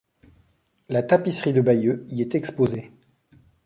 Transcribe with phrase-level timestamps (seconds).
[0.89, 2.91] La tapisserie de Bayeux y est exposée.